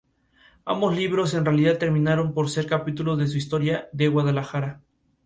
[0.65, 4.81] Ambos libros en realidad terminaron por ser capítulos de su historia de Guadalajara.